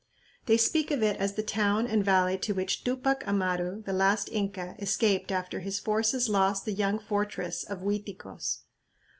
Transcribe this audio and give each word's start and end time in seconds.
They 0.47 0.57
speak 0.57 0.89
of 0.89 1.03
it 1.03 1.17
as 1.17 1.33
the 1.33 1.43
town 1.43 1.85
and 1.85 2.03
valley 2.03 2.35
to 2.35 2.53
which 2.55 2.83
Tupac 2.83 3.23
Amaru, 3.27 3.83
the 3.83 3.93
last 3.93 4.29
Inca, 4.31 4.73
escaped 4.79 5.31
after 5.31 5.59
his 5.59 5.77
forces 5.77 6.27
lost 6.27 6.65
the 6.65 6.73
"young 6.73 6.97
fortress" 6.97 7.63
of 7.63 7.81
Uiticos. 7.83 8.61